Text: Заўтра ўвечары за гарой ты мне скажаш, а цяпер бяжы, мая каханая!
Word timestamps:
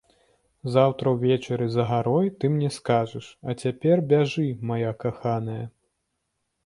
Заўтра 0.75 1.11
ўвечары 1.15 1.67
за 1.73 1.83
гарой 1.91 2.31
ты 2.43 2.51
мне 2.55 2.69
скажаш, 2.79 3.25
а 3.47 3.55
цяпер 3.61 3.97
бяжы, 4.15 4.47
мая 4.71 4.91
каханая! 5.05 5.63